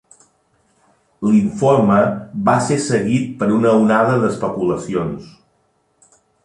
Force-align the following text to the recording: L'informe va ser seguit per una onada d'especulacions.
L'informe 1.31 1.99
va 2.49 2.57
ser 2.71 2.79
seguit 2.89 3.29
per 3.43 3.53
una 3.61 3.77
onada 3.87 4.19
d'especulacions. 4.27 5.31